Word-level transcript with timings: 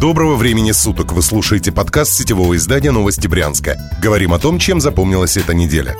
Доброго 0.00 0.36
времени 0.36 0.70
суток! 0.70 1.12
Вы 1.12 1.22
слушаете 1.22 1.72
подкаст 1.72 2.12
сетевого 2.12 2.54
издания 2.54 2.92
«Новости 2.92 3.26
Брянска». 3.26 3.76
Говорим 4.00 4.32
о 4.32 4.38
том, 4.38 4.60
чем 4.60 4.80
запомнилась 4.80 5.36
эта 5.36 5.54
неделя. 5.54 5.96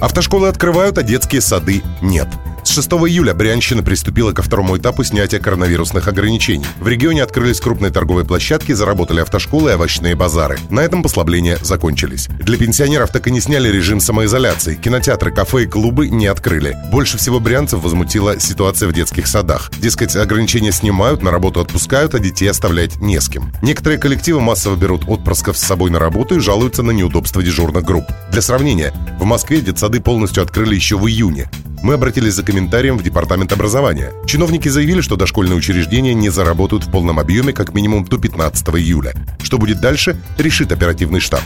Автошколы 0.00 0.48
открывают, 0.48 0.96
а 0.96 1.02
детские 1.02 1.42
сады 1.42 1.82
нет. 2.00 2.28
С 2.66 2.70
6 2.70 2.90
июля 3.06 3.32
Брянщина 3.32 3.84
приступила 3.84 4.32
ко 4.32 4.42
второму 4.42 4.76
этапу 4.76 5.04
снятия 5.04 5.38
коронавирусных 5.38 6.08
ограничений. 6.08 6.66
В 6.80 6.88
регионе 6.88 7.22
открылись 7.22 7.60
крупные 7.60 7.92
торговые 7.92 8.26
площадки, 8.26 8.72
заработали 8.72 9.20
автошколы 9.20 9.70
и 9.70 9.74
овощные 9.74 10.16
базары. 10.16 10.58
На 10.68 10.80
этом 10.80 11.04
послабления 11.04 11.58
закончились. 11.62 12.26
Для 12.40 12.58
пенсионеров 12.58 13.12
так 13.12 13.28
и 13.28 13.30
не 13.30 13.40
сняли 13.40 13.68
режим 13.68 14.00
самоизоляции. 14.00 14.74
Кинотеатры, 14.74 15.30
кафе 15.30 15.62
и 15.62 15.66
клубы 15.66 16.08
не 16.08 16.26
открыли. 16.26 16.76
Больше 16.90 17.18
всего 17.18 17.38
брянцев 17.38 17.84
возмутила 17.84 18.40
ситуация 18.40 18.88
в 18.88 18.92
детских 18.92 19.28
садах. 19.28 19.70
Дескать, 19.78 20.16
ограничения 20.16 20.72
снимают, 20.72 21.22
на 21.22 21.30
работу 21.30 21.60
отпускают, 21.60 22.16
а 22.16 22.18
детей 22.18 22.50
оставлять 22.50 22.96
не 22.96 23.20
с 23.20 23.28
кем. 23.28 23.52
Некоторые 23.62 24.00
коллективы 24.00 24.40
массово 24.40 24.74
берут 24.74 25.04
отпрысков 25.06 25.56
с 25.56 25.62
собой 25.62 25.90
на 25.90 26.00
работу 26.00 26.34
и 26.34 26.40
жалуются 26.40 26.82
на 26.82 26.90
неудобства 26.90 27.44
дежурных 27.44 27.84
групп. 27.84 28.06
Для 28.32 28.42
сравнения, 28.42 28.92
в 29.20 29.24
Москве 29.24 29.60
детсады 29.60 30.00
полностью 30.00 30.42
открыли 30.42 30.74
еще 30.74 30.98
в 30.98 31.06
июне. 31.06 31.48
Мы 31.86 31.94
обратились 31.94 32.34
за 32.34 32.42
комментарием 32.42 32.98
в 32.98 33.04
Департамент 33.04 33.52
образования. 33.52 34.12
Чиновники 34.26 34.68
заявили, 34.68 35.00
что 35.00 35.14
дошкольные 35.14 35.56
учреждения 35.56 36.14
не 36.14 36.30
заработают 36.30 36.82
в 36.82 36.90
полном 36.90 37.20
объеме 37.20 37.52
как 37.52 37.74
минимум 37.74 38.04
до 38.04 38.18
15 38.18 38.70
июля. 38.70 39.14
Что 39.40 39.56
будет 39.56 39.80
дальше, 39.80 40.16
решит 40.36 40.72
оперативный 40.72 41.20
штаб. 41.20 41.42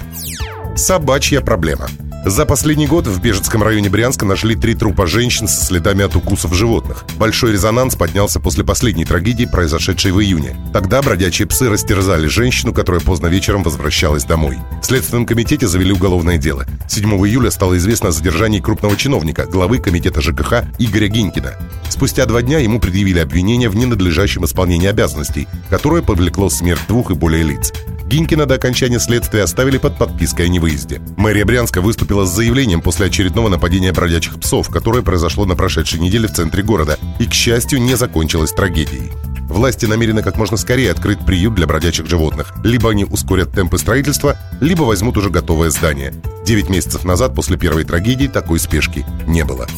Собачья 0.76 1.42
проблема. 1.42 1.88
За 2.26 2.44
последний 2.44 2.86
год 2.86 3.06
в 3.06 3.18
Бежецком 3.18 3.62
районе 3.62 3.88
Брянска 3.88 4.26
нашли 4.26 4.54
три 4.54 4.74
трупа 4.74 5.06
женщин 5.06 5.48
со 5.48 5.64
следами 5.64 6.04
от 6.04 6.14
укусов 6.16 6.52
животных. 6.52 7.06
Большой 7.16 7.52
резонанс 7.52 7.96
поднялся 7.96 8.40
после 8.40 8.62
последней 8.62 9.06
трагедии, 9.06 9.46
произошедшей 9.46 10.12
в 10.12 10.20
июне. 10.20 10.54
Тогда 10.70 11.00
бродячие 11.00 11.48
псы 11.48 11.70
растерзали 11.70 12.26
женщину, 12.26 12.74
которая 12.74 13.00
поздно 13.00 13.28
вечером 13.28 13.62
возвращалась 13.62 14.24
домой. 14.24 14.58
В 14.82 14.84
Следственном 14.84 15.24
комитете 15.24 15.66
завели 15.66 15.92
уголовное 15.92 16.36
дело. 16.36 16.66
7 16.88 17.08
июля 17.26 17.50
стало 17.50 17.78
известно 17.78 18.10
о 18.10 18.12
задержании 18.12 18.60
крупного 18.60 18.98
чиновника, 18.98 19.46
главы 19.46 19.78
комитета 19.78 20.20
ЖКХ 20.20 20.64
Игоря 20.78 21.08
Гинкина. 21.08 21.54
Спустя 21.88 22.26
два 22.26 22.42
дня 22.42 22.58
ему 22.58 22.80
предъявили 22.80 23.18
обвинение 23.18 23.70
в 23.70 23.76
ненадлежащем 23.76 24.44
исполнении 24.44 24.88
обязанностей, 24.88 25.48
которое 25.70 26.02
повлекло 26.02 26.50
смерть 26.50 26.82
двух 26.86 27.10
и 27.10 27.14
более 27.14 27.44
лиц. 27.44 27.72
Гинкина 28.10 28.44
до 28.44 28.56
окончания 28.56 28.98
следствия 28.98 29.44
оставили 29.44 29.78
под 29.78 29.96
подпиской 29.96 30.46
о 30.46 30.48
невыезде. 30.48 31.00
Мэрия 31.16 31.44
Брянска 31.44 31.80
выступила 31.80 32.26
с 32.26 32.34
заявлением 32.34 32.80
после 32.80 33.06
очередного 33.06 33.48
нападения 33.48 33.92
бродячих 33.92 34.40
псов, 34.40 34.68
которое 34.68 35.02
произошло 35.02 35.46
на 35.46 35.54
прошедшей 35.54 36.00
неделе 36.00 36.26
в 36.26 36.32
центре 36.32 36.64
города 36.64 36.98
и, 37.20 37.26
к 37.26 37.32
счастью, 37.32 37.80
не 37.80 37.94
закончилось 37.94 38.50
трагедией. 38.50 39.12
Власти 39.48 39.86
намерены 39.86 40.24
как 40.24 40.36
можно 40.36 40.56
скорее 40.56 40.90
открыть 40.90 41.24
приют 41.24 41.54
для 41.54 41.68
бродячих 41.68 42.06
животных. 42.06 42.52
Либо 42.64 42.90
они 42.90 43.04
ускорят 43.04 43.52
темпы 43.52 43.78
строительства, 43.78 44.36
либо 44.60 44.82
возьмут 44.82 45.16
уже 45.16 45.30
готовое 45.30 45.70
здание. 45.70 46.12
Девять 46.44 46.68
месяцев 46.68 47.04
назад, 47.04 47.36
после 47.36 47.58
первой 47.58 47.84
трагедии, 47.84 48.26
такой 48.26 48.58
спешки 48.58 49.06
не 49.28 49.44
было. 49.44 49.68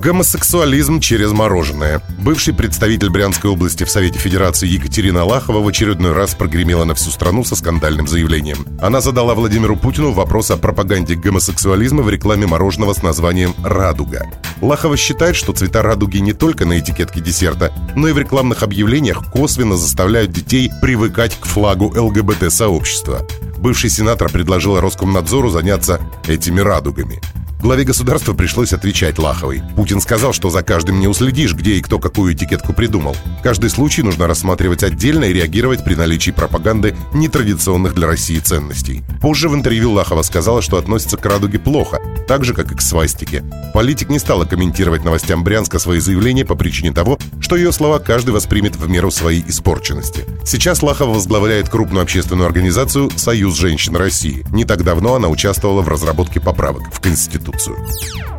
Гомосексуализм 0.00 0.98
через 0.98 1.30
мороженое. 1.32 2.00
Бывший 2.20 2.54
представитель 2.54 3.10
Брянской 3.10 3.50
области 3.50 3.84
в 3.84 3.90
Совете 3.90 4.18
Федерации 4.18 4.66
Екатерина 4.66 5.26
Лахова 5.26 5.58
в 5.58 5.68
очередной 5.68 6.12
раз 6.12 6.34
прогремела 6.34 6.84
на 6.84 6.94
всю 6.94 7.10
страну 7.10 7.44
со 7.44 7.54
скандальным 7.54 8.08
заявлением. 8.08 8.66
Она 8.80 9.02
задала 9.02 9.34
Владимиру 9.34 9.76
Путину 9.76 10.12
вопрос 10.12 10.50
о 10.50 10.56
пропаганде 10.56 11.16
гомосексуализма 11.16 12.02
в 12.02 12.08
рекламе 12.08 12.46
мороженого 12.46 12.94
с 12.94 13.02
названием 13.02 13.54
«Радуга». 13.62 14.26
Лахова 14.62 14.96
считает, 14.96 15.36
что 15.36 15.52
цвета 15.52 15.82
радуги 15.82 16.16
не 16.16 16.32
только 16.32 16.64
на 16.64 16.78
этикетке 16.78 17.20
десерта, 17.20 17.70
но 17.94 18.08
и 18.08 18.12
в 18.12 18.18
рекламных 18.18 18.62
объявлениях 18.62 19.30
косвенно 19.30 19.76
заставляют 19.76 20.32
детей 20.32 20.70
привыкать 20.80 21.36
к 21.38 21.44
флагу 21.44 21.92
ЛГБТ-сообщества. 21.94 23.26
Бывший 23.58 23.90
сенатор 23.90 24.30
предложил 24.30 24.80
Роскомнадзору 24.80 25.50
заняться 25.50 26.00
этими 26.26 26.60
радугами. 26.60 27.20
Главе 27.62 27.84
государства 27.84 28.32
пришлось 28.32 28.72
отвечать 28.72 29.18
Лаховой. 29.18 29.62
Путин 29.76 30.00
сказал, 30.00 30.32
что 30.32 30.48
за 30.48 30.62
каждым 30.62 30.98
не 30.98 31.06
уследишь, 31.06 31.54
где 31.54 31.74
и 31.74 31.82
кто 31.82 31.98
какую 31.98 32.32
этикетку 32.32 32.72
придумал. 32.72 33.14
Каждый 33.42 33.68
случай 33.68 34.02
нужно 34.02 34.26
рассматривать 34.26 34.82
отдельно 34.82 35.24
и 35.24 35.32
реагировать 35.34 35.84
при 35.84 35.94
наличии 35.94 36.30
пропаганды 36.30 36.96
нетрадиционных 37.12 37.94
для 37.94 38.06
России 38.06 38.38
ценностей. 38.38 39.02
Позже 39.20 39.50
в 39.50 39.54
интервью 39.54 39.92
Лахова 39.92 40.22
сказала, 40.22 40.62
что 40.62 40.78
относится 40.78 41.18
к 41.18 41.26
радуге 41.26 41.58
плохо, 41.58 42.00
так 42.26 42.46
же, 42.46 42.54
как 42.54 42.72
и 42.72 42.76
к 42.76 42.80
свастике. 42.80 43.44
Политик 43.74 44.08
не 44.08 44.18
стала 44.18 44.46
комментировать 44.46 45.04
новостям 45.04 45.44
Брянска 45.44 45.78
свои 45.78 46.00
заявления 46.00 46.46
по 46.46 46.54
причине 46.54 46.92
того, 46.92 47.18
что 47.40 47.56
ее 47.56 47.72
слова 47.72 47.98
каждый 47.98 48.30
воспримет 48.30 48.76
в 48.76 48.88
меру 48.88 49.10
своей 49.10 49.44
испорченности. 49.46 50.24
Сейчас 50.46 50.82
Лахова 50.82 51.12
возглавляет 51.12 51.68
крупную 51.68 52.02
общественную 52.04 52.46
организацию 52.46 53.10
«Союз 53.16 53.56
женщин 53.56 53.96
России». 53.96 54.46
Не 54.50 54.64
так 54.64 54.82
давно 54.82 55.14
она 55.14 55.28
участвовала 55.28 55.82
в 55.82 55.88
разработке 55.88 56.40
поправок 56.40 56.84
в 56.90 57.00
Конституцию. 57.00 57.49
Конституцию. 57.50 57.76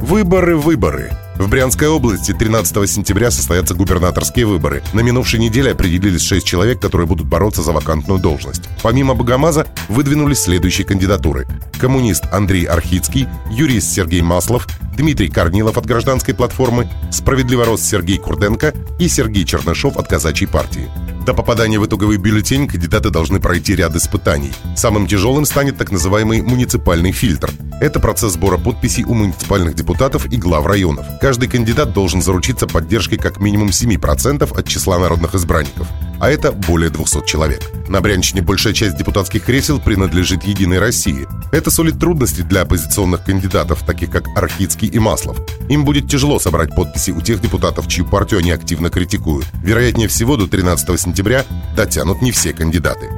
Выборы, 0.01 0.55
выборы. 0.57 1.11
В 1.35 1.49
Брянской 1.49 1.87
области 1.87 2.33
13 2.33 2.89
сентября 2.89 3.31
состоятся 3.31 3.73
губернаторские 3.73 4.45
выборы. 4.45 4.83
На 4.93 5.01
минувшей 5.01 5.39
неделе 5.39 5.71
определились 5.71 6.21
6 6.23 6.45
человек, 6.45 6.79
которые 6.79 7.07
будут 7.07 7.27
бороться 7.27 7.61
за 7.61 7.71
вакантную 7.71 8.19
должность. 8.19 8.63
Помимо 8.83 9.13
Богомаза 9.15 9.67
выдвинулись 9.89 10.41
следующие 10.41 10.85
кандидатуры. 10.85 11.47
Коммунист 11.79 12.25
Андрей 12.31 12.65
Архицкий, 12.65 13.27
юрист 13.49 13.91
Сергей 13.91 14.21
Маслов, 14.21 14.67
Дмитрий 14.95 15.29
Корнилов 15.29 15.77
от 15.77 15.85
гражданской 15.85 16.33
платформы, 16.33 16.89
справедливорост 17.11 17.83
Сергей 17.83 18.17
Курденко 18.17 18.73
и 18.99 19.07
Сергей 19.07 19.45
Чернышов 19.45 19.97
от 19.97 20.07
казачьей 20.07 20.49
партии. 20.49 20.89
До 21.25 21.33
попадания 21.35 21.79
в 21.79 21.85
итоговый 21.85 22.17
бюллетень 22.17 22.67
кандидаты 22.67 23.11
должны 23.11 23.39
пройти 23.39 23.75
ряд 23.75 23.95
испытаний. 23.95 24.51
Самым 24.75 25.05
тяжелым 25.07 25.45
станет 25.45 25.77
так 25.77 25.91
называемый 25.91 26.41
муниципальный 26.41 27.11
фильтр. 27.11 27.51
Это 27.79 27.99
процесс 27.99 28.33
сбора 28.33 28.57
подписей 28.57 29.03
у 29.03 29.13
муниципальных 29.13 29.75
депутатов 29.75 30.25
и 30.31 30.37
глав 30.37 30.65
районов. 30.65 31.05
Каждый 31.21 31.47
кандидат 31.47 31.93
должен 31.93 32.21
заручиться 32.21 32.65
поддержкой 32.65 33.17
как 33.17 33.39
минимум 33.39 33.69
7% 33.69 34.57
от 34.57 34.67
числа 34.67 34.97
народных 34.97 35.35
избранников 35.35 35.87
а 36.21 36.29
это 36.29 36.51
более 36.51 36.91
200 36.91 37.25
человек. 37.25 37.61
На 37.89 37.99
Брянщине 37.99 38.43
большая 38.43 38.73
часть 38.73 38.95
депутатских 38.95 39.43
кресел 39.43 39.79
принадлежит 39.79 40.43
«Единой 40.43 40.77
России». 40.77 41.27
Это 41.51 41.71
сулит 41.71 41.99
трудности 41.99 42.41
для 42.41 42.61
оппозиционных 42.61 43.23
кандидатов, 43.23 43.83
таких 43.83 44.11
как 44.11 44.25
Архицкий 44.37 44.87
и 44.87 44.99
Маслов. 44.99 45.39
Им 45.67 45.83
будет 45.83 46.07
тяжело 46.07 46.39
собрать 46.39 46.75
подписи 46.75 47.09
у 47.09 47.21
тех 47.21 47.41
депутатов, 47.41 47.87
чью 47.87 48.05
партию 48.05 48.39
они 48.39 48.51
активно 48.51 48.91
критикуют. 48.91 49.47
Вероятнее 49.63 50.07
всего, 50.07 50.37
до 50.37 50.47
13 50.47 50.99
сентября 50.99 51.43
дотянут 51.75 52.21
не 52.21 52.31
все 52.31 52.53
кандидаты. 52.53 53.09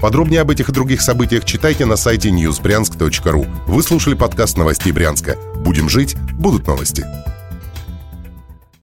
Подробнее 0.00 0.40
об 0.40 0.50
этих 0.50 0.68
и 0.68 0.72
других 0.72 1.02
событиях 1.02 1.44
читайте 1.44 1.84
на 1.84 1.96
сайте 1.96 2.30
newsbryansk.ru. 2.30 3.48
Вы 3.66 3.82
слушали 3.82 4.14
подкаст 4.14 4.56
новостей 4.56 4.92
Брянска. 4.92 5.36
Будем 5.56 5.88
жить, 5.88 6.16
будут 6.32 6.68
новости. 6.68 7.04